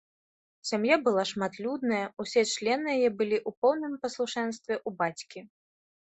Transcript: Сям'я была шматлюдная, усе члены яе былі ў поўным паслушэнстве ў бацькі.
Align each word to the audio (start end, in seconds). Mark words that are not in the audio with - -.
Сям'я 0.67 0.95
была 1.07 1.25
шматлюдная, 1.31 1.99
усе 2.23 2.41
члены 2.51 2.87
яе 2.95 3.09
былі 3.19 3.37
ў 3.49 3.65
поўным 3.65 3.93
паслушэнстве 4.05 4.75
ў 4.87 4.97
бацькі. 5.03 5.45